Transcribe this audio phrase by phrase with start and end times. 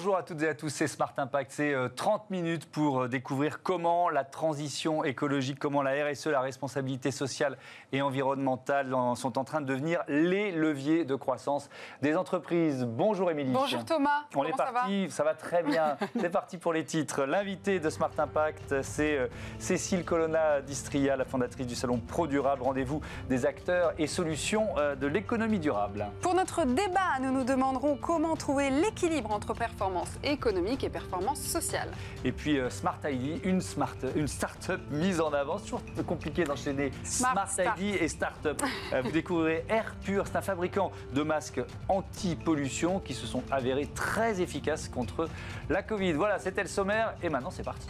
[0.00, 1.50] Bonjour à toutes et à tous, c'est Smart Impact.
[1.52, 6.40] C'est 30 euh, minutes pour euh, découvrir comment la transition écologique, comment la RSE, la
[6.40, 7.58] responsabilité sociale
[7.92, 11.68] et environnementale sont en train de devenir les leviers de croissance
[12.00, 12.86] des entreprises.
[12.86, 13.52] Bonjour Émilie.
[13.52, 14.22] Bonjour Thomas.
[14.34, 15.98] On est parti, ça va, très bien.
[16.18, 17.24] c'est parti pour les titres.
[17.24, 22.62] L'invité de Smart Impact, c'est euh, Cécile Colonna d'Istria, la fondatrice du salon Pro Durable.
[22.62, 26.06] Rendez-vous des acteurs et solutions de l'économie durable.
[26.22, 29.89] Pour notre débat, nous nous demanderons comment trouver l'équilibre entre performance
[30.22, 31.90] économique et performance sociale.
[32.24, 35.58] Et puis euh, Smart ID, une, smart, une start-up mise en avant.
[35.58, 38.60] C'est toujours compliqué d'enchaîner Smart, ID et start-up.
[38.92, 43.88] Euh, vous découvrirez Air Pur, c'est un fabricant de masques anti-pollution qui se sont avérés
[43.94, 45.28] très efficaces contre
[45.68, 46.12] la Covid.
[46.12, 47.88] Voilà, c'était le sommaire et maintenant c'est parti.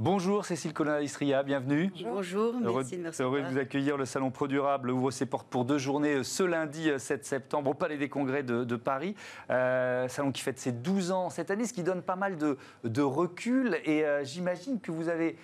[0.00, 1.90] Bonjour Cécile Colonna-Istria, bienvenue.
[2.04, 3.96] Bonjour, merci, heureux, Heureux de vous accueillir.
[3.96, 7.24] Le Salon Pro Durable ouvre ses portes pour deux journées euh, ce lundi 7 euh,
[7.24, 9.16] septembre au Palais des Congrès de, Paris.
[9.50, 13.02] Euh, salon qui fête ses 12 ans cette année, ce qui donne pas mal de,
[13.02, 13.80] recul.
[13.86, 15.36] Et j'imagine que vous avez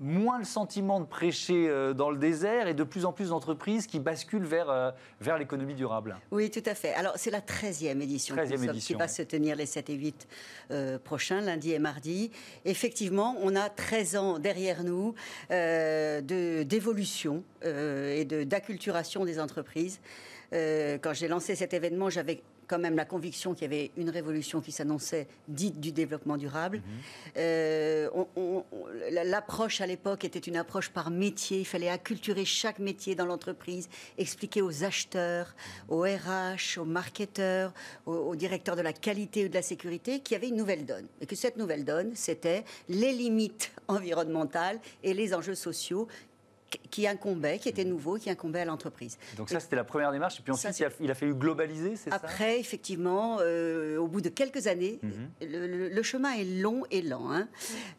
[0.00, 3.86] moins le sentiment de prêcher euh, dans le désert et de plus en plus d'entreprises
[3.86, 6.16] qui basculent vers, euh, vers l'économie durable.
[6.30, 6.94] Oui, tout à fait.
[6.94, 10.28] Alors, c'est la 13e édition, 13e édition qui va se tenir les 7 et 8
[10.70, 12.30] euh, prochains, lundi et mardi.
[12.64, 15.14] Effectivement, on a 13 ans derrière nous
[15.50, 20.00] d'évolution et d'acculturation des entreprises.
[20.52, 24.60] quand j'ai lancé cet événement, j'avais quand même la conviction qu'il y avait une révolution
[24.60, 26.78] qui s'annonçait dite du développement durable.
[26.78, 26.82] Mhm.
[27.38, 28.08] Euh,
[29.24, 31.60] l'approche à l'époque était une approche par métier.
[31.60, 35.54] Il fallait acculturer chaque métier dans l'entreprise, expliquer aux acheteurs,
[35.88, 37.72] aux RH, aux marketeurs,
[38.06, 41.06] aux, directeurs de la qualité ou de la sécurité qu'il y avait une nouvelle donne.
[41.20, 46.06] Et que cette nouvelle donne, c'était les limites environnementales et les enjeux sociaux
[46.90, 49.18] qui incombait, qui était nouveau, qui incombait à l'entreprise.
[49.36, 50.40] Donc ça, c'était la première démarche.
[50.40, 52.16] Et puis ensuite, il, a, fallu globaliser, c'est ça?
[52.16, 55.30] Après, effectivement, euh, au bout de quelques années, mhm.
[55.40, 57.30] le, chemin est long et lent.
[57.30, 57.48] Hein.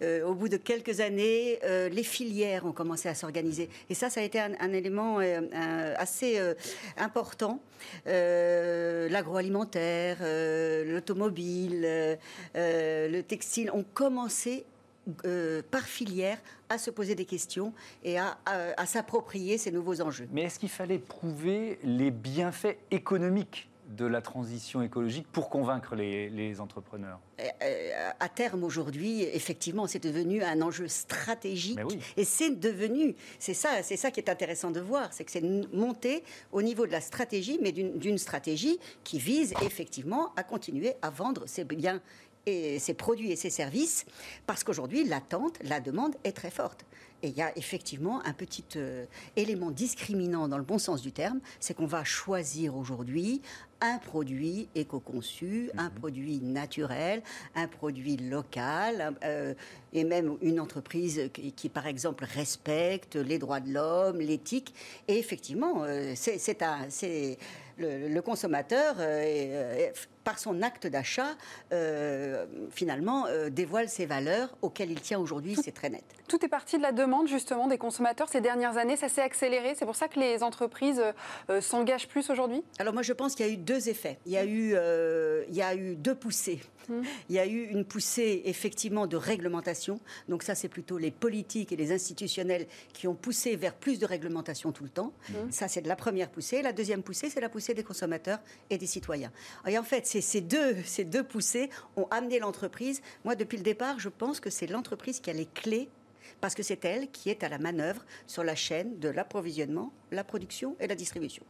[0.02, 3.70] Euh, au bout de quelques années, euh, les filières ont commencé à s'organiser.
[3.90, 5.20] Et ça, ça a été un, un élément
[5.98, 6.40] assez
[6.98, 7.62] important.
[8.06, 10.18] L'agroalimentaire,
[10.86, 12.18] l'automobile,
[12.56, 14.66] le textile ont commencé
[15.26, 16.38] euh, par filière
[16.70, 18.38] à se poser des questions et à,
[18.86, 20.28] s'approprier ces nouveaux enjeux.
[20.32, 26.62] Mais est-ce qu'il fallait prouver les bienfaits économiques de la transition écologique pour convaincre les,
[26.62, 27.20] entrepreneurs?
[27.40, 31.80] Euh, euh, À terme, aujourd'hui, effectivement, c'est devenu un enjeu stratégique.
[32.16, 35.44] Et c'est devenu, c'est ça, c'est ça qui est intéressant de voir, c'est que c'est
[35.74, 41.10] monté au niveau de la stratégie, mais d'une stratégie qui vise effectivement à continuer à
[41.10, 42.02] vendre ces biens
[42.46, 44.06] ses produits et ses services,
[44.48, 46.86] parce qu'aujourd'hui, l'attente, la demande est très forte.
[47.22, 49.06] Et il y a effectivement un petit euh,
[49.36, 53.42] élément discriminant dans le bon sens du terme, c'est qu'on va choisir aujourd'hui
[53.82, 55.96] un produit éco-conçu, un mhm.
[55.96, 57.22] produit naturel,
[57.56, 59.54] un produit local, euh,
[59.94, 64.74] et même une entreprise qui, par exemple, respecte les droits de l'homme, l'éthique.
[65.08, 66.90] Et effectivement, euh, c'est un...
[67.80, 68.98] Le, le, consommateur
[70.24, 71.36] par son acte d'achat,
[71.72, 76.04] euh, finalement, euh, dévoile ses valeurs auxquelles il tient aujourd'hui, c'est très net.
[76.28, 78.96] Tout est parti de la demande, justement, des consommateurs ces dernières années.
[78.96, 79.74] Ça s'est accéléré.
[79.76, 81.02] C'est pour ça que les entreprises
[81.50, 82.64] euh, s'engagent plus aujourd'hui?
[82.78, 84.20] Alors, moi, je pense qu'il y a eu deux effets.
[84.28, 84.76] Il y a eu,
[85.50, 86.62] il y a eu deux poussées.
[86.90, 87.04] Hum.
[87.30, 90.00] Il y a eu une poussée, effectivement, de réglementation.
[90.28, 94.06] Donc, ça, c'est plutôt les politiques et les institutionnels qui ont poussé vers plus de
[94.06, 95.14] réglementation tout le temps.
[95.30, 95.52] Hum.
[95.52, 96.62] Ça, c'est de la première poussée.
[96.62, 99.32] La deuxième poussée, c'est la poussée des consommateurs et des citoyens.
[99.68, 103.02] Et en fait, ces deux, ces deux poussées ont amené l'entreprise.
[103.26, 105.90] Moi, depuis le départ, je pense que c'est l'entreprise qui a les clés
[106.42, 110.24] parce que c'est elle qui est à la manœuvre sur la chaîne de l'approvisionnement, la
[110.24, 111.44] production et la distribution.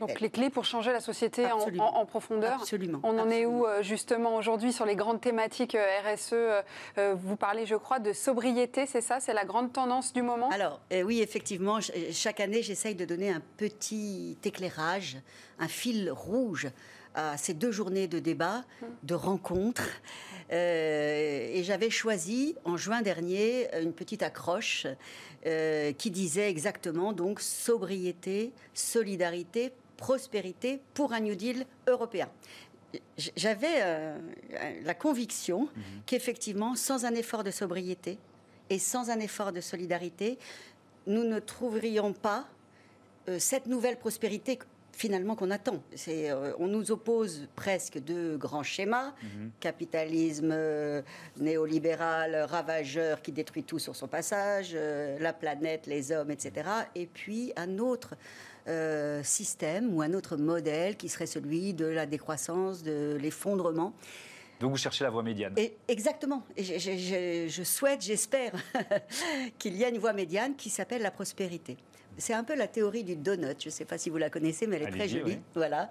[0.00, 2.60] Donc les clés pour changer la société en, profondeur.
[2.60, 3.00] Absolument.
[3.02, 7.36] On en est où euh, justement aujourd'hui sur les grandes thématiques euh, RSE euh, Vous
[7.36, 9.20] parlez, je crois, de sobriété, c'est ça?
[9.20, 10.50] C'est la grande tendance du moment?
[10.50, 11.78] Alors oui, effectivement,
[12.12, 15.18] chaque année, j'essaye de donner un petit éclairage,
[15.58, 16.68] un fil rouge
[17.16, 18.64] à ces deux journées de débat,
[19.02, 19.88] de rencontres.
[20.52, 24.86] Euh, et j'avais choisi en juin dernier une petite accroche
[25.46, 32.28] euh, qui disait exactement donc sobriété, solidarité, prospérité pour un New Deal européen.
[33.36, 34.18] J'avais euh,
[34.84, 35.82] la conviction mhm.
[36.04, 38.18] qu'effectivement, sans un effort de sobriété
[38.70, 40.38] et sans un effort de solidarité,
[41.06, 42.46] nous ne trouverions pas
[43.38, 44.56] cette nouvelle prospérité
[44.96, 45.82] finalement qu'on attend.
[45.94, 49.50] C'est, euh, on nous oppose presque deux grands schémas mhm.
[49.60, 51.02] capitalisme euh,
[51.36, 56.68] néolibéral ravageur qui détruit tout sur son passage, euh, la planète, les hommes, etc.
[56.94, 58.14] Et puis un autre
[59.22, 63.94] système ou un autre modèle qui serait celui de la décroissance, de l'effondrement.
[64.58, 65.54] Donc vous cherchez la voie médiane.
[65.56, 66.42] Et exactement.
[66.56, 66.64] Et
[67.48, 68.54] je souhaite, j'espère
[69.60, 71.76] qu'il y a une voie médiane qui s'appelle la prospérité.
[72.18, 73.56] C'est un peu la théorie du donut.
[73.60, 75.38] Je ne sais pas si vous la connaissez, mais elle est très jolie.
[75.54, 75.90] Voilà.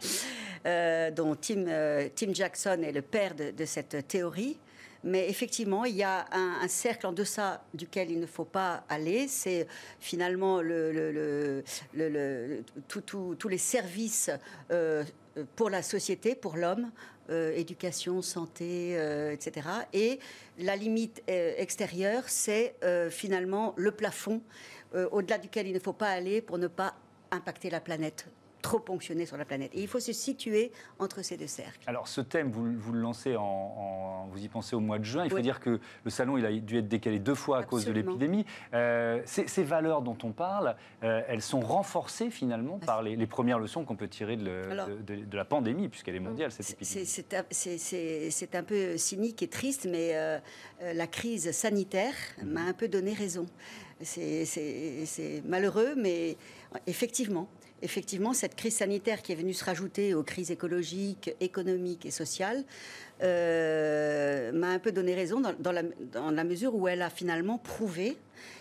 [0.66, 4.58] Euh, dont Tim, euh, Tim, Jackson est le père de, cette théorie.
[5.04, 9.28] Mais effectivement, il y a un, cercle en deçà duquel il ne faut pas aller.
[9.28, 9.68] C'est
[10.00, 11.64] finalement le,
[12.88, 14.32] tous les services
[14.72, 15.04] euh,
[15.56, 16.90] pour la société, pour l'homme,
[17.30, 18.94] éducation, santé,
[19.32, 19.68] etc.
[19.94, 20.20] Et
[20.58, 22.76] la limite extérieure, c'est
[23.12, 24.42] finalement le plafond
[24.94, 26.94] euh, au-delà duquel il ne faut pas aller pour ne pas
[27.32, 28.28] impacter la planète
[28.66, 29.70] trop ponctionner sur la planète.
[29.76, 31.80] Et il faut se situer entre ces deux cercles.
[31.86, 35.24] Alors ce thème, vous, le lancez en, Vous y pensez au mois de juin.
[35.24, 37.86] Il faut dire que le salon, il a dû être décalé deux fois à cause
[37.86, 38.44] de l'épidémie.
[38.74, 43.86] Euh, ces, valeurs dont on parle, euh, elles sont renforcées finalement par les, premières leçons
[43.86, 44.52] qu'on peut tirer de,
[45.32, 47.06] la pandémie, puisqu'elle est mondiale, cette épidémie.
[47.52, 50.42] C'est un peu cynique et triste, mais
[50.82, 52.50] la crise sanitaire mhm.
[52.50, 53.46] m'a un peu donné raison.
[54.02, 56.38] C'est malheureux, mais
[56.86, 57.48] effectivement,
[57.82, 62.64] effectivement, cette crise sanitaire qui est venue se rajouter aux crises écologiques, économiques et sociales
[63.24, 67.58] euh, m'a un peu donné raison dans, la, dans, la, mesure où elle a finalement
[67.58, 68.18] prouvé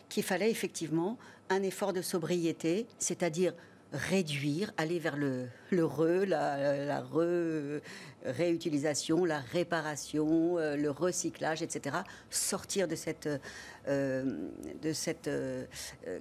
[0.08, 3.54] qu'il fallait effectivement un effort de sobriété, c'est-à-dire
[3.92, 7.81] réduire, aller vers le, le re, la, la re,
[8.25, 11.97] réutilisation, la réparation, euh, le recyclage, etc.
[12.31, 13.29] Sortir de cette,
[13.88, 14.49] euh,
[14.82, 15.65] de cette euh,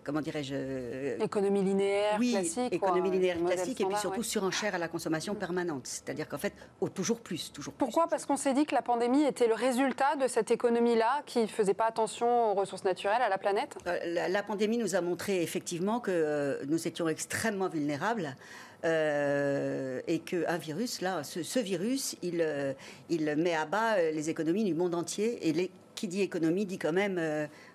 [0.03, 2.73] comment dirais-je Économie linéaire oui, classique.
[2.73, 5.87] économie linéaire classique, et puis surtout surenchère à la consommation permanente.
[5.87, 6.53] C'est-à-dire qu'en fait,
[6.93, 8.07] toujours plus, toujours Pourquoi?
[8.07, 11.47] Parce qu'on s'est dit que la pandémie était le résultat de cette économie-là qui ne
[11.47, 13.77] faisait pas attention aux ressources naturelles, à la planète?
[13.85, 18.35] La, la, pandémie nous a montré effectivement que nous étions extrêmement vulnérables.
[18.85, 22.73] Euh, et qu'un virus, là, ce, virus, il, euh,
[23.09, 25.47] il met à bas euh, les économies du monde entier.
[25.47, 27.21] Et les, qui dit économie dit quand même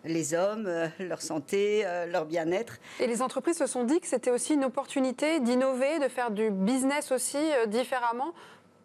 [0.05, 0.69] les hommes,
[0.99, 2.79] leur santé, leur bien-être.
[2.99, 6.51] Et les entreprises se sont dit que c'était aussi une opportunité d'innover, de faire du
[6.51, 7.39] business aussi
[7.69, 8.35] différemment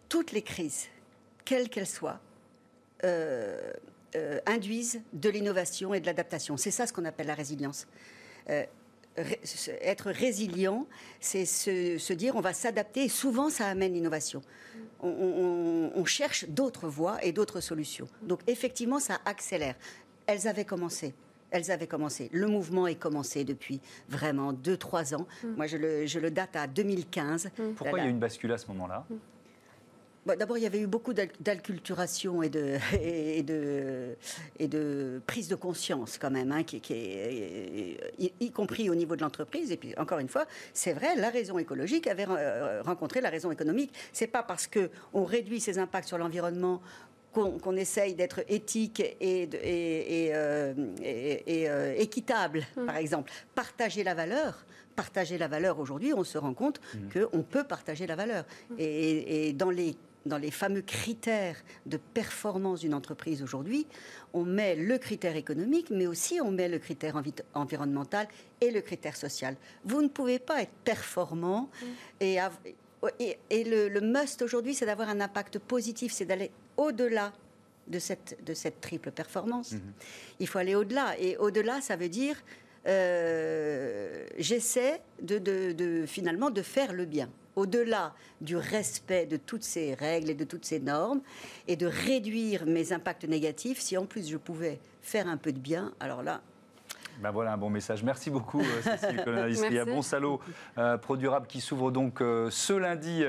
[0.07, 0.85] Toutes les crises,
[1.45, 2.19] quelles qu'elles soient,
[4.45, 6.55] induisent de l'innovation et de l'adaptation.
[6.55, 7.87] C'est ça ce qu'on appelle la résilience
[9.17, 10.87] être résilient,
[11.19, 14.41] c'est se, dire on va s'adapter et souvent ça amène l'innovation.
[15.01, 18.07] On, cherche d'autres voies et d'autres solutions.
[18.21, 19.75] Donc effectivement, ça accélère.
[20.25, 21.13] Elles avaient commencé.
[21.51, 22.29] Elles avaient commencé.
[22.31, 23.79] Le mouvement est commencé depuis
[24.09, 25.27] vraiment 2-3 ans.
[25.43, 25.47] Mm.
[25.55, 27.51] Moi, je le, je le, date à 2015.
[27.75, 29.05] Pourquoi il y a eu une bascule à ce moment-là?
[30.25, 30.35] Mm.
[30.35, 34.15] D'abord, il y avait eu beaucoup d'acculturation et de, et, de,
[34.59, 37.97] et de prise de conscience quand même, hein, qui, est,
[38.39, 39.71] y, compris au niveau de l'entreprise.
[39.71, 43.51] Et puis, encore une fois, c'est vrai, la raison écologique avait euh, rencontré la raison
[43.51, 43.93] économique.
[44.11, 46.81] C'est pas parce qu'on réduit ses impacts sur l'environnement
[47.33, 50.73] qu'on essaye d'être éthique et, et, euh,
[51.03, 52.85] euh, équitable, mmh.
[52.85, 53.31] par exemple.
[53.55, 54.65] Partager la valeur,
[54.95, 56.97] partager la valeur aujourd'hui, on se rend compte mmh.
[57.09, 58.45] qu'on peut partager la valeur.
[58.69, 58.75] Mmh.
[58.77, 63.85] Et, dans les dans les fameux critères de performance d'une entreprise aujourd'hui,
[64.33, 67.21] on met le critère économique, mais aussi on met le critère
[67.53, 68.27] environnemental
[68.61, 69.55] et le critère social.
[69.85, 71.85] Vous ne pouvez pas être performant mm.
[72.21, 72.39] et,
[73.49, 77.33] et, le, must aujourd'hui, c'est d'avoir un impact positif, c'est d'aller au-delà
[77.87, 79.73] de cette, de cette triple performance.
[79.73, 80.39] Mm-hmm.
[80.39, 81.19] Il faut aller au-delà.
[81.19, 82.37] Et au-delà, ça veut dire
[82.85, 89.93] euh, j'essaie de, de, finalement de faire le bien au-delà du respect de toutes ces
[89.93, 91.21] règles et de toutes ces normes,
[91.67, 95.59] et de réduire mes impacts négatifs, si en plus je pouvais faire un peu de
[95.59, 96.41] bien, alors là,
[97.19, 98.03] ben voilà un bon message.
[98.03, 100.39] Merci beaucoup, euh, Cécile a Bon Salaud,
[100.77, 103.23] euh, Pro Durable, qui s'ouvre donc euh, ce lundi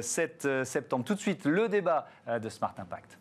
[0.00, 1.04] 7 septembre.
[1.04, 3.18] Tout de suite, le débat de Smart Impact.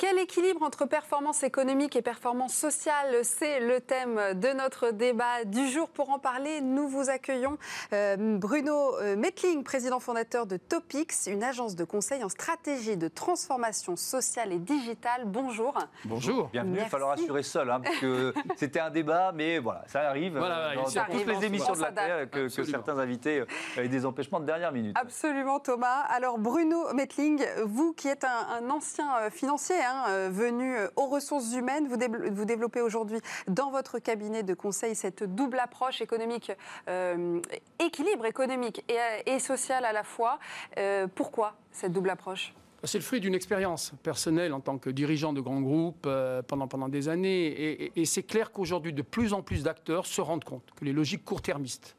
[0.00, 5.68] Quel équilibre entre performance économique et performance sociale C'est le thème de notre débat du
[5.68, 5.90] jour.
[5.90, 7.58] Pour en parler, nous vous accueillons
[7.92, 13.08] euh, Bruno euh, Metling, président fondateur de Topix, une agence de conseil en stratégie de
[13.08, 15.24] transformation sociale et digitale.
[15.26, 15.76] Bonjour.
[16.06, 16.48] Bonjour.
[16.48, 16.78] Bienvenue.
[16.78, 20.38] Il va falloir assurer seul, hein, parce que c'était un débat, mais voilà, ça arrive
[20.38, 24.40] voilà, dans, toutes les émissions de la Terre que, certains invités euh, aient des empêchements
[24.40, 24.96] de dernière minute.
[24.98, 26.04] Absolument, Thomas.
[26.08, 31.88] Alors, Bruno Metling, vous qui êtes un, ancien financier, hein, hein, venu aux ressources humaines.
[31.88, 36.52] Vous, développez aujourd'hui dans votre cabinet de conseil cette double approche économique,
[37.78, 40.38] équilibre économique et, et, social à la fois.
[41.14, 42.54] pourquoi cette double approche?
[42.84, 46.88] C'est le fruit d'une expérience personnelle en tant que dirigeant de grands groupes euh, pendant,
[46.88, 47.92] des années.
[47.94, 51.24] Et, c'est clair qu'aujourd'hui, de plus en plus d'acteurs se rendent compte que les logiques
[51.24, 51.96] court-termistes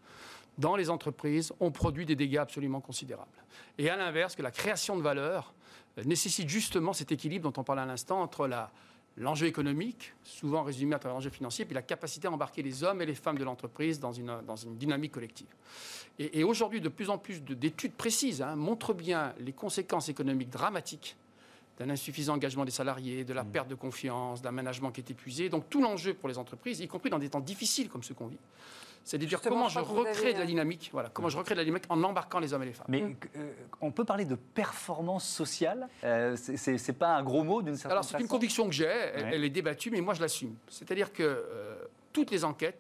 [0.58, 3.30] dans les entreprises ont produit des dégâts absolument considérables.
[3.78, 5.61] Et à l'inverse, que la création de valeur euh,
[6.06, 8.72] nécessite justement cet équilibre dont on parlait à l'instant entre la,
[9.18, 13.02] l'enjeu économique, souvent résumé à travers l'enjeu financier, puis la capacité à embarquer les hommes
[13.02, 15.48] et les femmes de l'entreprise dans une, dans une dynamique collective.
[16.20, 21.16] Et, aujourd'hui, de plus en plus d'études précises hein, montrent bien les conséquences économiques dramatiques
[21.80, 23.52] d'un insuffisant engagement des salariés, de la mmh.
[23.52, 25.50] perte de confiance, d'un management qui est épuisé.
[25.50, 28.28] Donc tout l'enjeu pour les entreprises, y compris dans des temps difficiles comme ceux qu'on
[28.28, 28.38] vit,
[29.04, 31.64] c'est de dire comment je recrée de la dynamique, voilà, comment je recrée de la
[31.64, 32.86] dynamique en embarquant les hommes et les femmes.
[32.90, 33.04] Mais
[33.36, 37.92] euh, on peut parler de performance sociale euh, C'est pas un gros mot d'une certaine
[37.92, 40.56] Alors c'est une conviction que j'ai, elle, est débattue, mais moi je l'assume.
[40.68, 41.76] C'est-à-dire que euh,
[42.14, 42.80] toutes les enquêtes,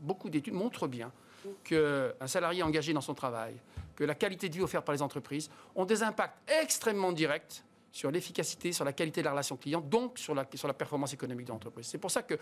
[0.00, 1.12] beaucoup d'études montrent bien
[1.64, 3.54] qu'un salarié engagé dans son travail,
[3.96, 8.10] que la qualité de vie offerte par les entreprises ont des impacts extrêmement directs sur
[8.10, 11.46] l'efficacité, sur la qualité de la relation client, donc sur la, sur la performance économique
[11.46, 11.86] de l'entreprise.
[11.86, 12.38] C'est pour ça que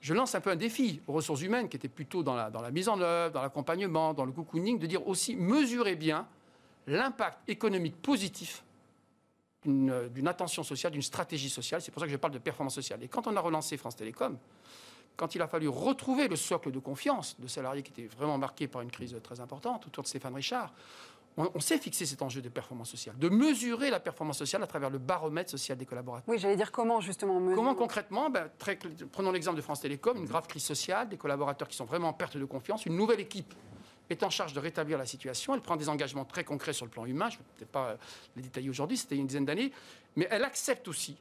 [0.00, 2.60] je lance un peu un défi aux ressources humaines, qui étaient plutôt dans la, dans
[2.60, 6.26] la mise en œuvre, dans l'accompagnement, dans le cocooning, de dire aussi, mesurez bien
[6.86, 8.64] l'impact économique positif
[9.64, 11.82] d'une attention sociale, d'une stratégie sociale.
[11.82, 13.02] C'est pour ça que je parle de performance sociale.
[13.02, 14.38] Et quand on a relancé France Télécom,
[15.16, 18.68] quand il a fallu retrouver le socle de confiance de salariés qui étaient vraiment marqués
[18.68, 20.72] par une crise très importante autour de Stéphane Richard,
[21.36, 24.90] on, s'est fixé cet enjeu de performance sociale, de mesurer la performance sociale à travers
[24.90, 26.28] le baromètre social des collaborateurs.
[26.28, 27.56] Oui, j'allais dire comment justement mesurer.
[27.56, 28.50] Comment concrètement ben,
[29.12, 32.12] Prenons l'exemple de France Télécom, une grave crise sociale, des collaborateurs qui sont vraiment en
[32.12, 33.54] perte de confiance, une nouvelle équipe
[34.10, 35.54] est en charge de rétablir la situation.
[35.54, 37.30] Elle prend des engagements très concrets sur le plan humain.
[37.30, 37.96] Je ne vais peut-être pas
[38.36, 39.72] les détailler aujourd'hui, c'était une dizaine d'années.
[40.16, 41.16] Mais elle accepte aussi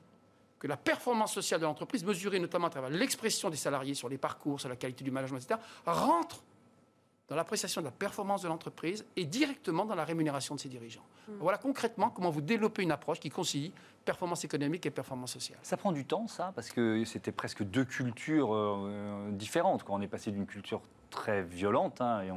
[0.57, 4.17] que la performance sociale de l'entreprise, mesurée notamment à travers l'expression des salariés sur les
[4.17, 6.43] parcours, sur la qualité du management, etc., rentre
[7.29, 11.05] dans l'appréciation de la performance de l'entreprise et directement dans la rémunération de ses dirigeants.
[11.39, 13.71] Voilà concrètement comment vous développez une approche qui concilie
[14.03, 15.59] performance économique et performance sociale.
[15.61, 19.83] Ça prend du temps, ça, parce que c'était presque deux cultures euh, différentes.
[19.83, 22.31] Quand on est passé d'une culture très violente, hein, et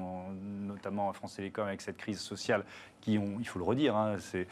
[0.67, 2.65] notamment à France Télécom avec cette crise sociale
[3.01, 4.45] qui, ont, il faut le redire, hein, euh,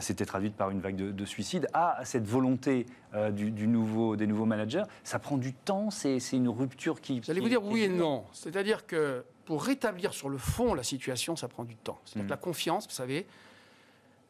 [0.00, 4.44] c'était traduite par une vague de, suicides, à cette volonté euh, du, nouveau, des nouveaux
[4.44, 4.84] managers.
[5.02, 7.20] Ça prend du temps, c'est une rupture qui...
[7.22, 8.24] J'allais vous dire oui et non.
[8.32, 12.00] C'est-à-dire que pour rétablir sur le fond la situation, ça prend du temps.
[12.04, 12.40] C'est-à-dire que la mm.
[12.40, 13.26] confiance, vous savez,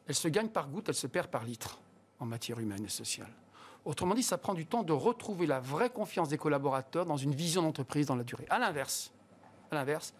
[0.07, 1.79] elle se gagne par goutte, elle se perd par litre
[2.19, 3.31] en matière humaine et sociale.
[3.85, 7.35] Autrement dit, ça prend du temps de retrouver la vraie confiance des collaborateurs dans une
[7.35, 8.45] vision d'entreprise dans la durée.
[8.49, 9.11] À l'inverse,
[9.71, 10.13] à l'inverse,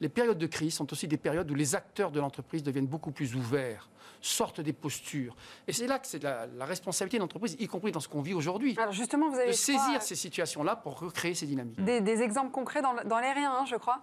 [0.00, 3.12] les périodes de crise sont aussi des périodes où les acteurs de l'entreprise deviennent beaucoup
[3.12, 3.88] plus ouverts,
[4.20, 5.36] sortent des postures.
[5.68, 8.34] Et c'est là que c'est la, responsabilité de l'entreprise, y compris dans ce qu'on vit
[8.34, 8.74] aujourd'hui.
[8.78, 11.82] Alors justement, vous avez de saisir ces situations-là pour recréer ces dynamiques.
[11.82, 14.02] Des, exemples concrets dans, dans l'aérien, hein, je crois.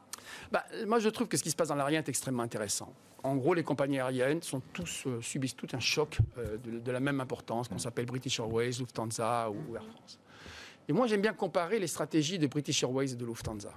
[0.52, 2.94] Bah, moi, je trouve que ce qui se passe dans l'aérien est extrêmement intéressant.
[3.24, 7.02] En gros, les compagnies aériennes sont tous, euh, subissent tout un choc euh, de, la
[7.02, 10.20] même importance, qu'on s'appelle British Airways, Lufthansa ou Air France.
[10.88, 13.74] Et moi, j'aime bien comparer les stratégies de British Airways et de Lufthansa.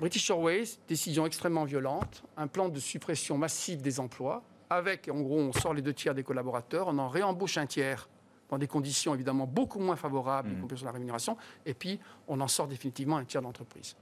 [0.00, 5.38] British Airways, décision extrêmement violente, un plan de suppression massive des emplois, avec, en gros,
[5.38, 8.08] on sort les deux tiers des collaborateurs, on en réembauche un tiers
[8.48, 10.60] dans des conditions évidemment beaucoup moins favorables, y mmh.
[10.62, 13.94] compris sur la rémunération, et puis on en sort définitivement un tiers d'entreprise.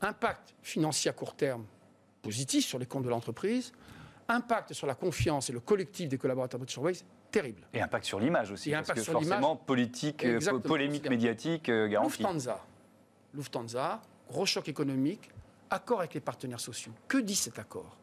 [0.00, 1.64] Impact financier à court terme
[2.20, 3.72] positif sur les comptes de l'entreprise,
[4.28, 7.62] impact sur la confiance et le collectif des collaborateurs de British Airways terrible.
[7.72, 12.18] Et impact sur l'image aussi, et parce que forcément politique, euh, polémique médiatique euh, garantie.
[12.18, 12.64] Lufthansa,
[13.34, 14.02] Lufthansa
[14.32, 15.30] gros choc économique,
[15.70, 16.92] accord avec les partenaires sociaux.
[17.06, 17.96] Que dit cet accord?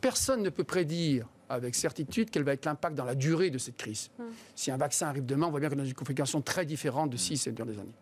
[0.00, 3.76] Personne ne peut prédire avec certitude quel va être l'impact dans la durée de cette
[3.76, 4.10] crise.
[4.18, 4.24] Hmm.
[4.54, 7.10] Si un vaccin arrive demain, on voit bien qu'on est dans une configuration très différente
[7.10, 7.94] de 6 et des années.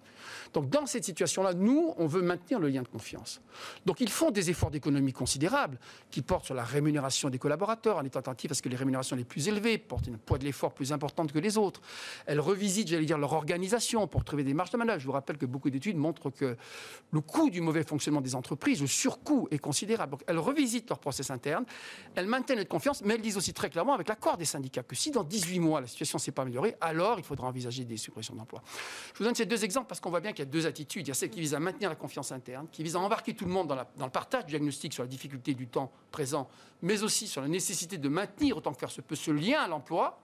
[0.52, 3.40] Donc dans cette situation-là, nous, on veut maintenir le lien de confiance.
[3.86, 5.78] Donc ils font des efforts d'économie considérables
[6.10, 9.16] qui portent sur la rémunération des collaborateurs en étant attentifs à ce que les rémunérations
[9.16, 11.80] les plus élevées portent une poids de l'effort plus importante que les autres.
[12.26, 15.00] Elles revisitent, j'allais dire, leur organisation pour trouver des marges de manœuvre.
[15.00, 16.56] Je vous rappelle que beaucoup d'études montrent que
[17.12, 20.12] le coût du mauvais fonctionnement des entreprises, le surcoût est considérable.
[20.12, 21.64] Donc elles revisitent leur process interne,
[22.14, 25.10] elles maintiennent notre confiance, mais elles aussi très clairement avec l'accord des syndicats que si
[25.10, 28.34] dans 18 mois la situation ne s'est pas améliorée, alors il faudra envisager des suppressions
[28.34, 28.62] d'emplois.
[29.14, 31.06] Je vous donne ces deux exemples parce qu'on voit bien il y a deux attitudes.
[31.06, 33.34] Il y a celle qui vise à maintenir la confiance interne, qui vise à embarquer
[33.34, 36.48] tout le monde dans, le partage du diagnostic sur la difficulté du temps présent,
[36.82, 39.68] mais aussi sur la nécessité de maintenir autant que faire se peut ce lien à
[39.68, 40.20] l'emploi.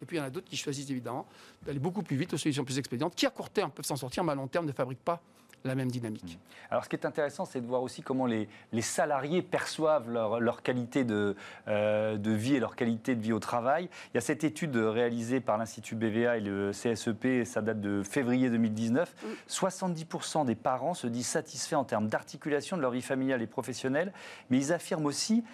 [0.00, 1.26] Et puis il y en a d'autres qui choisissent évidemment
[1.62, 4.24] d'aller beaucoup plus vite aux solutions plus expédientes, qui à court terme peuvent s'en sortir,
[4.24, 5.22] mais à long terme ne fabriquent pas
[5.64, 6.38] la même dynamique.
[6.70, 10.40] Alors, ce qui est intéressant, c'est de voir aussi comment les, les salariés perçoivent leur,
[10.40, 11.36] leur qualité de,
[11.68, 13.88] euh, de, vie et leur qualité de vie au travail.
[14.12, 18.02] Il y a cette étude réalisée par l'Institut BVA et le CSEP, ça date de
[18.02, 19.14] février 2019.
[19.48, 24.12] 70% des parents se disent satisfaits en termes d'articulation de leur vie familiale et professionnelle,
[24.50, 25.44] mais ils affirment aussi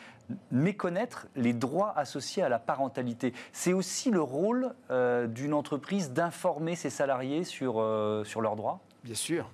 [0.51, 3.33] méconnaître les droits associés à la parentalité.
[3.53, 8.81] C'est aussi le rôle euh, d'une entreprise d'informer ses salariés sur, euh, sur leurs droits?
[9.05, 9.51] Bien sûr.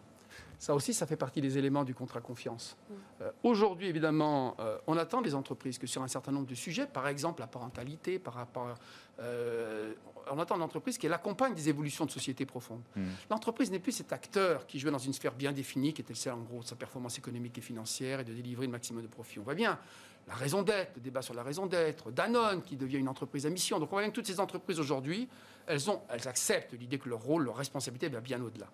[0.64, 2.78] Ça aussi, ça fait partie des éléments du contrat confiance.
[2.88, 2.94] Mm.
[3.20, 6.86] Euh, aujourd'hui, évidemment, euh, on attend des entreprises que sur un certain nombre de sujets,
[6.86, 8.74] par exemple la parentalité, par rapport,
[9.20, 9.92] euh,
[10.32, 12.80] on attend l'entreprise qu'elle accompagne des évolutions de société profondes.
[12.96, 13.02] Mm.
[13.28, 16.32] L'entreprise n'est plus cet acteur qui jouait dans une sphère bien définie, qui était celle
[16.32, 19.40] en gros de sa performance économique et financière et de délivrer le maximum de profit.
[19.40, 19.78] On voit bien
[20.26, 23.50] la raison d'être, le débat sur la raison d'être, Danone qui devient une entreprise à
[23.50, 23.78] mission.
[23.78, 25.28] Donc on voit bien que toutes ces entreprises aujourd'hui,
[25.66, 28.70] elles, ont, elles acceptent l'idée que leur rôle, leur responsabilité va bien au-delà.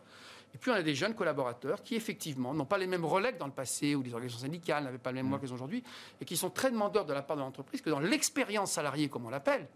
[0.54, 3.38] Et puis on a des jeunes collaborateurs qui effectivement n'ont pas les mêmes relais que
[3.38, 5.40] dans le passé où les organisations syndicales n'avaient pas les mêmes mois mmh.
[5.42, 5.84] qu'elles ont aujourd'hui
[6.20, 9.26] et qui sont très demandeurs de la part de l'entreprise que dans l'expérience salariée, comme
[9.26, 9.68] on l'appelle,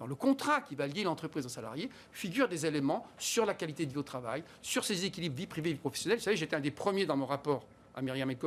[0.00, 3.84] dans le contrat qui va lier l'entreprise au salarié, figurent des éléments sur la qualité
[3.84, 6.18] de vie au travail, sur ses équilibres vie privée et vie professionnelle.
[6.18, 8.38] Vous savez, j'étais un des premiers dans mon rapport à Myriam El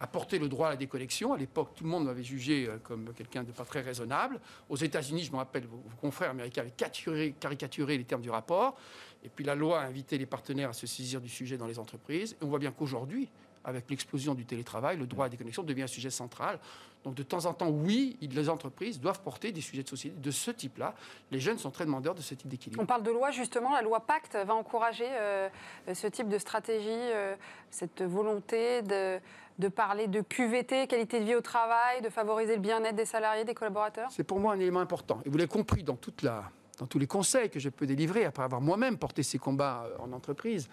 [0.00, 1.32] à porter le droit à la déconnexion.
[1.32, 4.40] À l'époque, tout le monde m'avait jugé euh, comme quelqu'un de pas très raisonnable.
[4.68, 8.76] Aux États-Unis, je me rappelle, vos, confrères américains avaient caricaturé les termes du rapport.
[9.24, 11.78] Et puis la loi a invité les partenaires à se saisir du sujet dans les
[11.78, 12.36] entreprises.
[12.40, 13.28] Et on voit bien qu'aujourd'hui,
[13.64, 16.58] avec l'explosion du télétravail, le droit à la déconnexion devient un sujet central.
[17.02, 20.30] Donc de temps en temps, oui, les entreprises doivent porter des sujets de société de
[20.30, 20.94] ce type-là.
[21.30, 22.82] Les jeunes sont très demandeurs de ce type d'équilibre.
[22.82, 25.48] On parle de loi justement, la loi Pacte va encourager euh,
[25.92, 27.34] ce type de stratégie, euh,
[27.70, 29.18] cette volonté de,
[29.58, 33.44] de parler de QVT, qualité de vie au travail, de favoriser le bien-être des salariés,
[33.44, 34.08] des collaborateurs?
[34.10, 35.20] C'est pour moi un élément important.
[35.24, 38.24] Et vous l'avez compris dans toute la, dans tous les conseils que je peux délivrer,
[38.24, 40.68] après avoir moi-même porté ces combats euh, en entreprise,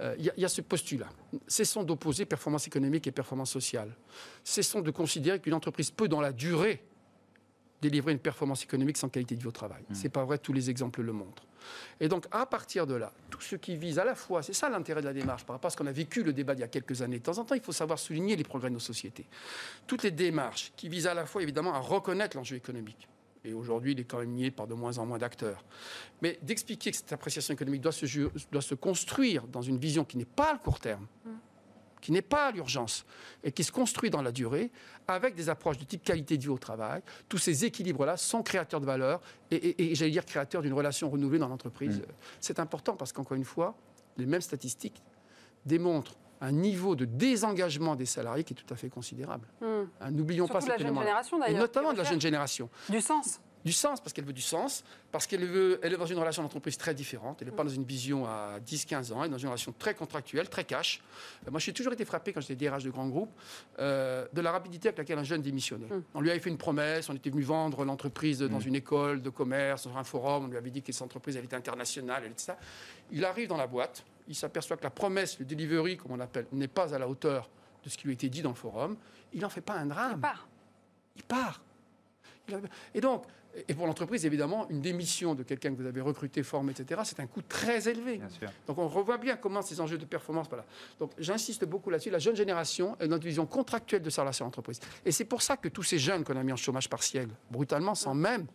[0.00, 1.08] euh, il y, a ce postulat.
[1.46, 3.94] Cessons d'opposer performance économique et performance sociale.
[4.42, 6.84] Cessons de considérer qu'une entreprise peut, dans la durée,
[7.80, 9.82] délivrer une performance économique sans qualité de vie au travail.
[9.88, 9.94] Mmh.
[9.94, 11.46] Ce n'est pas vrai, tous les exemples le montrent.
[12.00, 14.68] Et donc, à partir de là, tout ce qui vise à la fois, c'est ça
[14.68, 16.62] l'intérêt de la démarche, par rapport à ce qu'on a vécu le débat il y
[16.62, 17.18] a quelques années.
[17.18, 19.26] De temps en temps, il faut savoir souligner les progrès de nos sociétés.
[19.86, 23.08] Toutes les démarches qui visent à la fois, évidemment, à reconnaître l'enjeu économique,
[23.44, 25.64] et aujourd'hui, il est quand même nié par de moins en moins d'acteurs.
[26.22, 28.06] Mais d'expliquer que cette appréciation économique doit se,
[28.50, 31.06] doit se construire dans une vision qui n'est pas le court terme,
[32.00, 33.04] qui n'est pas l'urgence,
[33.42, 34.70] et qui se construit dans la durée,
[35.06, 37.02] avec des approches de type qualité de vie au travail.
[37.28, 41.48] Tous ces équilibres-là sont créateurs de valeur et, j'allais dire créateurs d'une relation renouvelée dans
[41.48, 41.98] l'entreprise.
[41.98, 42.04] Mm.
[42.40, 43.76] C'est important parce qu'encore une fois,
[44.16, 45.02] les mêmes statistiques
[45.66, 49.48] démontrent un niveau de désengagement des salariés qui est tout à fait considérable.
[49.60, 49.84] Hmm.
[50.00, 52.68] Hein, n'oublions pas cette génération Et notamment de la jeune génération.
[52.88, 56.06] Du sens du sens, parce qu'elle veut du sens, parce qu'elle veut, elle est dans
[56.06, 57.38] une relation d'entreprise très différente.
[57.40, 59.94] Elle n'est pas dans une vision à 10-15 ans, elle est dans une relation très
[59.94, 61.00] contractuelle, très cash.
[61.46, 63.32] Euh, moi, j'ai toujours été frappé, quand j'étais DRH de grands groupes,
[63.78, 65.86] euh, de la rapidité avec laquelle un jeune démissionnait.
[65.86, 66.02] Hmm.
[66.14, 68.66] On lui avait fait une promesse, on était venu vendre l'entreprise dans hmm.
[68.66, 71.56] une école de commerce, dans un forum, on lui avait dit que cette entreprise était
[71.56, 72.52] internationale, etc.
[73.12, 76.46] Il arrive dans la boîte, il s'aperçoit que la promesse, le delivery, comme on l'appelle,
[76.52, 77.50] n'est pas à la hauteur
[77.82, 78.96] de ce qui lui a été dit dans le forum.
[79.32, 80.14] Il n'en fait pas un drame.
[80.14, 80.48] Il part.
[81.16, 81.60] Il part.
[82.94, 83.24] Et donc,
[83.68, 87.20] et pour l'entreprise, évidemment, une démission de quelqu'un que vous avez recruté, formé, etc., c'est
[87.20, 88.20] un coût très élevé.
[88.66, 90.48] Donc on revoit bien comment ces enjeux de performance.
[90.48, 90.64] Voilà.
[90.98, 92.10] Donc j'insiste beaucoup là-dessus.
[92.10, 94.80] La jeune génération dans une vision contractuelle de sa relation d'entreprise.
[95.04, 97.94] Et c'est pour ça que tous ces jeunes qu'on a mis en chômage partiel, brutalement,
[97.94, 98.46] sans même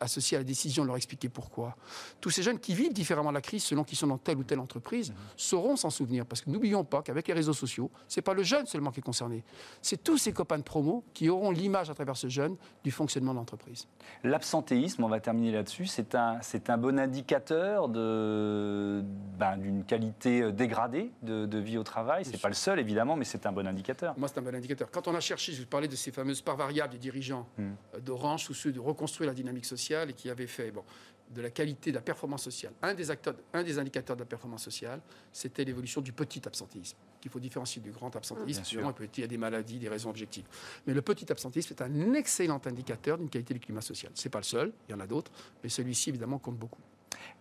[0.00, 1.76] associés à la décision, leur expliquer pourquoi.
[2.20, 4.58] Tous ces jeunes qui vivent différemment la crise selon qu'ils sont dans telle ou telle
[4.58, 5.16] entreprise mhm.
[5.36, 6.26] sauront s'en souvenir.
[6.26, 9.00] Parce que n'oublions pas qu'avec les réseaux sociaux, ce n'est pas le jeune seulement qui
[9.00, 9.44] est concerné.
[9.82, 13.32] C'est tous ces copains de promo qui auront l'image à travers ce jeune du fonctionnement
[13.32, 13.86] de l'entreprise.
[14.24, 21.10] L'absentéisme, on va terminer là-dessus, c'est un, un bon indicateur ben, d'une qualité euh, dégradée
[21.22, 22.24] de, vie au travail.
[22.24, 24.14] Ce n'est pas le seul, évidemment, mais c'est un bon indicateur.
[24.18, 24.90] Moi, c'est un bon indicateur.
[24.90, 28.00] Quand on a cherché, je vous parlais de ces fameuses parts variables des dirigeants euh,
[28.00, 30.84] d'Orange, sous ceux de reconstruire la dynamique sociale et qui avait fait bon,
[31.30, 32.72] de la qualité de la performance sociale.
[32.82, 35.00] Un des, acteurs, un des indicateurs de la performance sociale,
[35.32, 38.64] c'était l'évolution du petit absentéisme, qu'il faut différencier du grand absentéisme.
[38.64, 40.46] Sûrement, il y a des maladies, des raisons objectives.
[40.86, 44.10] Mais le petit absentéisme est un excellent indicateur d'une qualité du climat social.
[44.14, 46.80] Ce n'est pas le seul, il y en a d'autres, mais celui-ci, évidemment, compte beaucoup.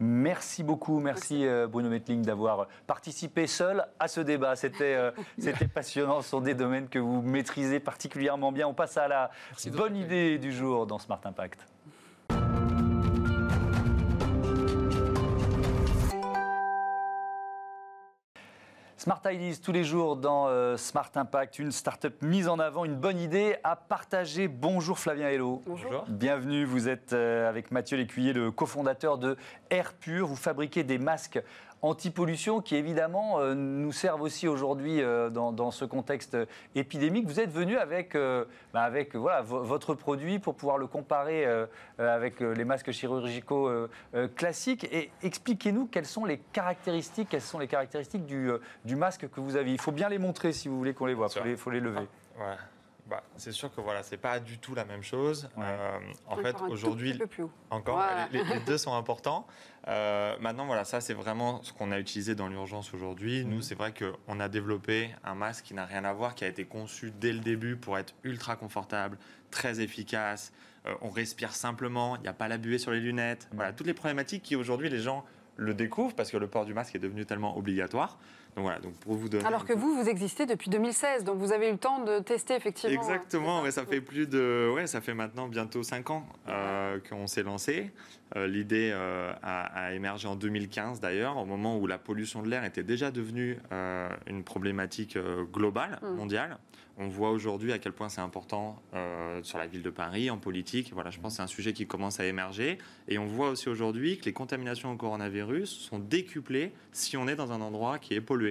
[0.02, 4.56] Merci beaucoup, merci, euh, Bruno Metling d'avoir participé seul à ce débat.
[4.56, 5.12] C'était euh,
[5.74, 8.68] passionnant, ce sont des domaines que vous maîtrisez particulièrement bien.
[8.68, 9.32] On passe à la
[9.72, 11.66] bonne idée du jour dans Smart Impact.
[19.00, 22.98] Smart Ideas tous les jours dans euh, Smart Impact, une start-up mise en avant, une
[22.98, 24.50] bonne idée à partager.
[24.50, 25.62] Bonjour Flavien Hello.
[25.66, 26.04] Bonjour.
[26.10, 29.38] Bienvenue, vous êtes euh, avec Mathieu Lécuyer, le cofondateur de
[29.70, 30.28] Air Pur.
[30.28, 31.42] Vous fabriquez des masques
[31.82, 36.38] anti-pollution qui évidemment nous servent aussi aujourd'hui dans, ce contexte
[36.76, 37.28] épidémique.
[37.28, 41.46] Vous êtes venu avec, bah, avec voilà, votre produit pour pouvoir le comparer
[41.98, 43.70] avec les masques chirurgicaux
[44.36, 44.86] classiques.
[44.92, 48.52] Et expliquez-nous quelles sont les caractéristiques, quelles sont les caractéristiques du,
[48.86, 49.72] du masque que vous avez.
[49.72, 51.28] Il faut bien les montrer si vous voulez qu'on les voit.
[51.46, 52.08] Il faut, les lever.
[52.38, 52.56] Ouais.
[53.10, 55.50] Bah, c'est sûr que voilà, c'est pas du tout la même chose.
[55.58, 57.20] Euh, en fait, aujourd'hui,
[57.72, 59.48] encore, les, deux sont importants.
[59.90, 63.44] Euh, maintenant, voilà, ça c'est vraiment ce qu'on a utilisé dans l'urgence aujourd'hui.
[63.44, 63.62] Nous, mhm.
[63.62, 66.66] c'est vrai qu'on a développé un masque qui n'a rien à voir, qui a été
[66.66, 69.18] conçu dès le début pour être ultra confortable,
[69.50, 70.54] très efficace.
[70.86, 73.48] Euh, on respire simplement, il n'y a pas la buée sur les lunettes.
[73.50, 73.56] Mhm.
[73.56, 75.26] Voilà, toutes les problématiques qui aujourd'hui les gens
[75.56, 78.20] le découvrent parce que le port du masque est devenu tellement obligatoire.
[78.56, 79.46] Donc voilà, donc pour vous donner.
[79.46, 82.56] Alors que vous, vous existez depuis 2016, donc vous avez eu le temps de tester
[82.56, 83.00] effectivement.
[83.02, 87.28] Exactement, ouais, ça fait plus de, ouais, ça fait maintenant bientôt 5 ans euh, qu'on
[87.28, 87.92] s'est lancé.
[88.36, 92.64] Euh, l'idée euh, a, émergé en 2015 d'ailleurs, au moment où la pollution de l'air
[92.64, 93.60] était déjà devenue
[94.28, 95.18] une problématique
[95.54, 96.16] globale, mm.
[96.16, 96.58] mondiale.
[97.02, 98.82] On voit aujourd'hui à quel point c'est important
[99.42, 100.92] sur la ville de Paris, en politique.
[100.94, 102.78] Voilà, je pense que c'est un sujet qui commence à émerger.
[103.08, 107.38] Et on voit aussi aujourd'hui que les contaminations au coronavirus sont décuplées si on est
[107.38, 108.49] dans un endroit qui est pollué.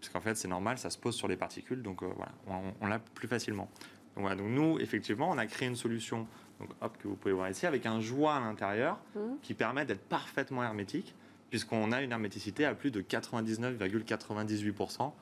[0.00, 2.32] Parce qu'en fait, c'est normal, ça se pose sur les particules, donc voilà,
[2.80, 3.68] on, l'a plus facilement.
[4.14, 6.26] Donc, voilà, donc nous, effectivement, on a créé une solution
[6.58, 9.20] donc, hop, que vous pouvez voir ici, avec un joint à l'intérieur mmh.
[9.42, 11.14] qui permet d'être parfaitement hermétique,
[11.50, 15.12] puisqu'on a une herméticité à plus de 99,98%.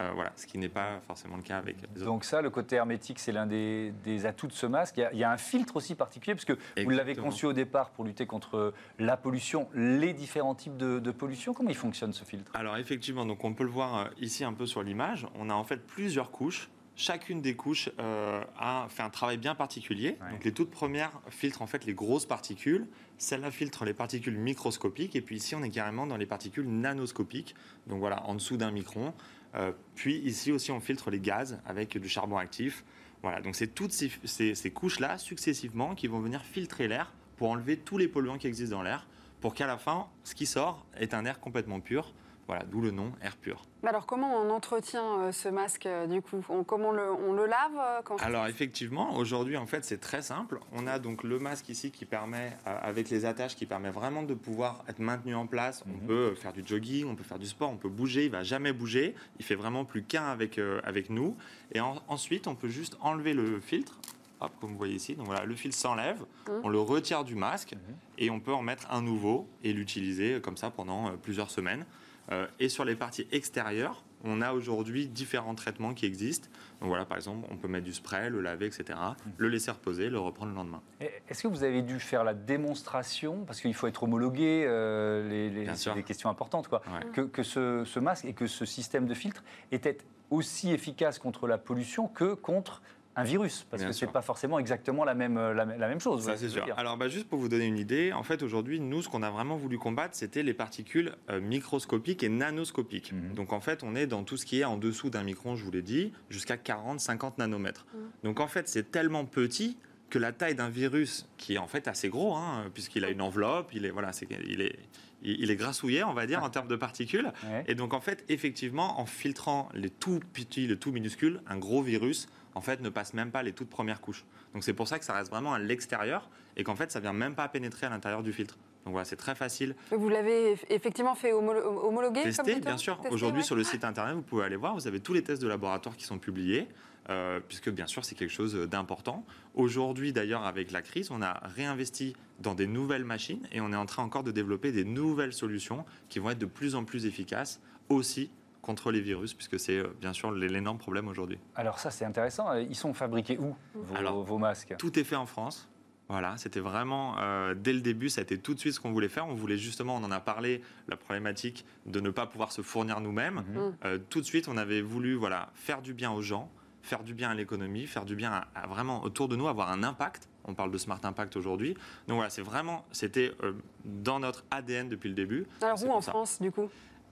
[0.00, 2.04] Euh, voilà, ce qui n'est pas forcément le cas avec les autres.
[2.04, 3.92] Donc ça, le côté hermétique, c'est l'un des,
[4.26, 5.00] atouts de ce masque.
[5.12, 8.04] Il y, a, un filtre aussi particulier, parce que vous l'avez conçu au départ pour
[8.04, 11.54] lutter contre la pollution, les différents types de, de pollution.
[11.54, 12.50] Comment il fonctionne ce filtre?
[12.54, 15.26] Alors effectivement, donc on peut le voir euh, ici un peu sur l'image.
[15.36, 19.54] On a en fait plusieurs couches chacune des couches euh, a fait un travail bien
[19.54, 20.16] particulier.
[20.30, 22.86] Donc les toutes premières filtrent en fait les grosses particules,
[23.18, 27.54] celle-là filtre les particules microscopiques, et puis ici on est carrément dans les particules nanoscopiques,
[27.86, 29.12] donc voilà, en dessous d'un micron.
[29.54, 32.84] Euh, puis ici aussi on filtre les gaz avec du charbon actif.
[33.22, 34.10] Voilà, donc c'est toutes ces,
[34.54, 38.76] ces couches-là successivement qui vont venir filtrer l'air pour enlever tous les polluants qui existent
[38.76, 39.06] dans l'air,
[39.40, 42.12] pour qu'à la fin, ce qui sort est un air complètement pur
[42.46, 43.64] voilà, d'où le nom Air Pur.
[43.84, 46.44] alors comment on entretient euh, ce masque euh, du coup?
[46.48, 50.60] On, Comment on le, lave euh, quand Alors effectivement, aujourd'hui en fait c'est très simple.
[50.72, 54.34] On a donc le masque ici qui permet, avec les attaches, qui permet vraiment de
[54.34, 55.84] pouvoir être maintenu en place.
[55.86, 56.06] On mhm.
[56.06, 58.72] peut faire du jogging, on peut faire du sport, on peut bouger, il va jamais
[58.72, 59.14] bouger.
[59.38, 61.36] Il fait vraiment plus qu'un avec, avec nous.
[61.72, 63.98] Et ensuite on peut juste enlever le filtre
[64.40, 65.14] Hop, comme vous voyez ici.
[65.14, 66.60] Donc voilà, le fil s'enlève, mhm.
[66.64, 67.94] on le retire du masque mhm.
[68.18, 71.86] et on peut en mettre un nouveau et l'utiliser comme ça pendant plusieurs semaines.
[72.32, 76.48] Euh, et sur les parties extérieures, on a aujourd'hui différents traitements qui existent.
[76.80, 79.30] Donc voilà, par exemple, on peut mettre du spray, le laver, etc., mm.
[79.36, 80.82] le laisser reposer, le reprendre le lendemain.
[81.28, 85.50] Est-ce que vous avez dû faire la démonstration, parce qu'il faut être homologué, euh, les,
[85.50, 86.82] les, des questions importantes, quoi,
[87.12, 89.98] que, que ce, ce, masque et que ce système de filtre était
[90.30, 92.82] aussi efficace contre la pollution que contre
[93.16, 96.24] un virus, parce que ce n'est pas forcément exactement la même, la, même chose.
[96.24, 96.66] Ça, c'est sûr.
[96.76, 99.30] Alors, bah, juste pour vous donner une idée, en fait, aujourd'hui, nous, ce qu'on a
[99.30, 103.12] vraiment voulu combattre, c'était les particules euh, microscopiques et nanoscopiques.
[103.12, 103.34] Mhm.
[103.34, 105.64] Donc, en fait, on est dans tout ce qui est en dessous d'un micron, je
[105.64, 107.86] vous l'ai dit, jusqu'à 40-50 nanomètres.
[107.94, 108.00] Mhm.
[108.24, 109.78] Donc, en fait, c'est tellement petit
[110.10, 113.22] que la taille d'un virus, qui est en fait assez gros, hein, puisqu'il a une
[113.22, 114.78] enveloppe, il est, voilà, c'est, il est,
[115.22, 117.32] il est grassouillé, on va dire, en termes de particules.
[117.66, 121.82] Et donc, en fait, effectivement, en filtrant les tout petits, les tout minuscules, un gros
[121.82, 124.24] virus, en fait, ne passe même pas les toutes premières couches.
[124.52, 127.12] Donc, c'est pour ça que ça reste vraiment à l'extérieur et qu'en fait, ça vient
[127.12, 128.56] même pas pénétrer à l'intérieur du filtre.
[128.84, 129.74] Donc voilà, c'est très facile.
[129.90, 133.00] Vous l'avez effectivement fait homologuer Tester, bien sûr.
[133.10, 134.74] Aujourd'hui, sur le site internet, vous pouvez aller voir.
[134.74, 136.68] Vous avez tous les tests de laboratoire qui sont publiés.
[137.10, 139.26] Euh, puisque bien sûr c'est quelque chose d'important.
[139.54, 143.76] Aujourd'hui d'ailleurs avec la crise, on a réinvesti dans des nouvelles machines et on est
[143.76, 147.04] en train encore de développer des nouvelles solutions qui vont être de plus en plus
[147.04, 148.30] efficaces aussi
[148.64, 151.38] contre les virus, puisque c'est euh, bien sûr l'énorme problème aujourd'hui.
[151.54, 154.74] Alors ça c'est intéressant, euh, ils sont fabriqués où vos, vos masques?
[154.78, 155.68] Tout est fait en France.
[156.08, 157.16] Voilà, c'était vraiment
[157.56, 159.26] dès le début, ça a été tout de suite ce qu'on voulait faire.
[159.26, 163.00] On voulait justement, on en a parlé, la problématique de ne pas pouvoir se fournir
[163.00, 163.42] nous-mêmes.
[163.82, 164.00] Mhm.
[164.10, 166.50] tout de suite, on avait voulu voilà faire du bien aux gens,
[166.84, 169.82] faire du bien à l'économie, faire du bien à, vraiment autour de nous, avoir un
[169.82, 170.28] impact.
[170.44, 171.74] On parle de smart impact aujourd'hui.
[172.06, 175.46] Donc voilà, c'est vraiment, c'était euh, dans notre ADN depuis le début.
[175.62, 176.68] Alors où en France, du coup?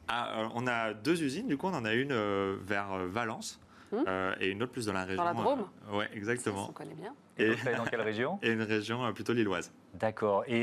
[0.08, 3.58] Ah, euh, On a deux usines, du coup, on en a une euh, vers Valence.
[3.94, 4.04] Hmm.
[4.40, 5.22] et une autre plus dans la région.
[5.22, 6.68] Dans la Drôme Oui, exactement.
[6.70, 7.14] on connaît bien.
[7.36, 8.38] Et, dans quelle région?
[8.42, 9.70] Et une région plutôt lilloise.
[9.92, 10.44] D'accord.
[10.46, 10.62] Et,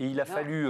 [0.00, 0.66] il a fallu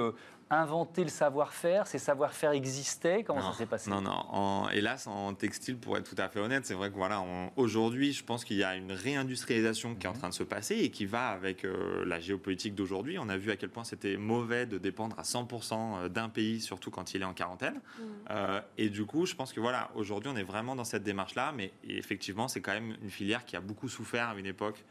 [0.52, 3.90] inventé le savoir-faire Ces savoir-faire existaient Comment ça s'est passé?
[3.90, 4.68] Non, non.
[4.70, 7.24] hélas, en textile, pour être tout à fait honnête, c'est vrai que voilà,
[7.56, 10.18] aujourd'hui, je pense qu'il y a une réindustrialisation qui est en mhm.
[10.18, 13.18] train de se passer et qui va avec euh, la géopolitique d'aujourd'hui.
[13.18, 16.60] On a vu à quel point c'était mauvais de dépendre à 100% euh, d'un pays,
[16.60, 17.74] surtout quand il est en quarantaine.
[17.74, 18.04] Mhm.
[18.30, 21.52] Euh, et du coup, je pense que voilà, aujourd'hui, on est vraiment dans cette démarche-là,
[21.56, 24.84] mais effectivement, c'est quand même une filière qui a beaucoup souffert à une époque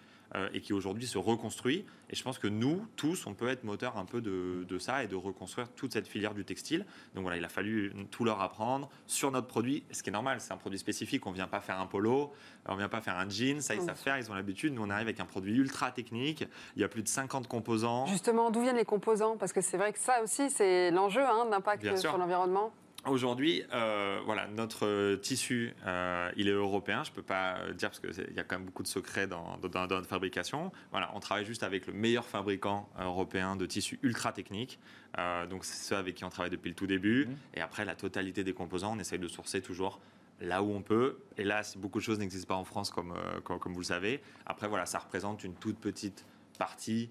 [0.53, 1.85] et qui aujourd'hui se reconstruit.
[2.09, 5.07] Et je pense que nous, tous, on peut être moteur un peu de, ça et
[5.07, 6.85] de reconstruire toute cette filière du textile.
[7.15, 10.39] Donc voilà, il a fallu tout leur apprendre sur notre produit, ce qui est normal,
[10.41, 11.25] c'est un produit spécifique.
[11.25, 12.31] On ne vient pas faire un polo,
[12.67, 14.73] on ne vient pas faire un jean, ça ils savent faire, ils ont l'habitude.
[14.73, 18.05] Nous, on arrive avec un produit ultra technique, il y a plus de 50 composants.
[18.07, 19.37] Justement, d'où viennent les composants?
[19.37, 22.71] Parce que c'est vrai que ça aussi, c'est l'enjeu hein, d'impact sur l'environnement.
[23.07, 27.03] Aujourd'hui, euh, voilà, notre tissu, euh, il est européen.
[27.03, 29.57] Je ne peux pas dire parce qu'il y a quand même beaucoup de secrets dans,
[29.63, 30.71] notre fabrication.
[30.91, 34.79] Voilà, on travaille juste avec le meilleur fabricant européen de tissus ultra techniques.
[35.17, 37.25] Euh, donc, c'est ceux avec qui on travaille depuis le tout début.
[37.25, 37.35] Mmh.
[37.55, 39.99] Et après, la totalité des composants, on essaye de sourcer toujours
[40.39, 41.17] là où on peut.
[41.37, 44.21] Et là, beaucoup de choses n'existent pas en France, comme, comme, comme, vous le savez.
[44.45, 46.23] Après, voilà, ça représente une toute petite
[46.59, 47.09] partie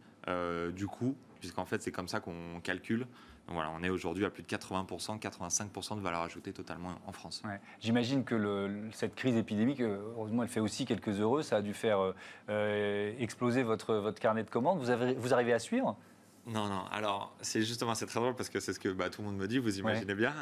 [0.75, 3.07] du coût, puisqu'en fait, c'est comme ça qu'on calcule
[3.51, 7.43] on est aujourd'hui à plus de 80%, 85% de valeur ajoutée totalement en France.
[7.81, 11.43] J'imagine que cette crise épidémique, euh, heureusement, elle fait aussi quelques heureux.
[11.43, 12.15] Ça a dû faire euh,
[12.49, 14.79] euh, exploser votre, carnet de commandes.
[14.79, 15.97] Vous arrivez à suivre?
[16.47, 16.85] Non, non.
[16.91, 19.37] Alors, c'est justement, c'est très drôle parce que c'est ce que bah, tout le monde
[19.37, 20.35] me dit, vous imaginez bien.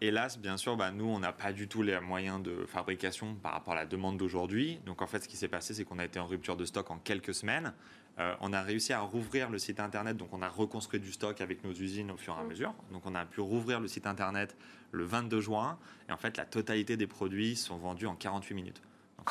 [0.00, 3.52] hélas, bien sûr, bah, nous, on n'a pas du tout les moyens de fabrication par
[3.52, 4.80] rapport à la demande d'aujourd'hui.
[4.86, 6.90] Donc, en fait, ce qui s'est passé, c'est qu'on a été en rupture de stock
[6.90, 7.72] en quelques semaines.
[8.18, 11.40] Euh, on a réussi à rouvrir le site internet, donc on a reconstruit du stock
[11.40, 12.48] avec nos usines au fur et à mm.
[12.48, 12.74] mesure.
[12.92, 14.56] Donc on a pu rouvrir le site internet
[14.90, 18.82] le 22 juin, et en fait la totalité des produits sont vendus en 48 minutes.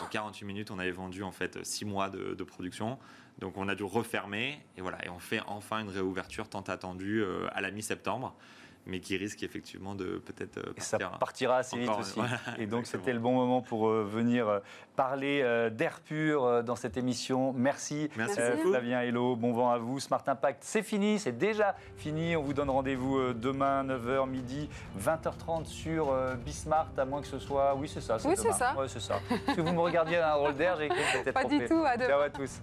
[0.02, 2.98] En 48 minutes, on avait vendu en fait 6 mois de, production.
[3.40, 7.22] Donc on a dû refermer, et voilà, et on fait enfin une réouverture tant attendue
[7.22, 8.36] euh, à la mi-septembre
[8.86, 10.84] mais qui risque effectivement de peut-être partir.
[10.84, 12.20] ça partira assez vite aussi.
[12.58, 14.60] et donc c'était le bon moment pour euh, venir euh,
[14.96, 17.54] parler euh, d'air pur dans cette émission.
[17.54, 20.00] Merci, Merci Flavien Hello, bon vent à vous.
[20.00, 22.36] Smart Impact, c'est fini, c'est déjà fini.
[22.36, 26.14] On vous donne rendez-vous demain 9h midi, 20h30 sur
[26.46, 27.76] Bismart, à moins que ce soit.
[27.76, 28.18] Oui, c'est ça.
[28.26, 28.76] Oui, c'est ça.
[28.78, 29.20] Ouais, c'est ça.
[29.56, 31.84] que vous me regardiez un rôle d'air, j'ai écrit peut-être Pas du tout.
[31.86, 32.62] À Ciao à tous.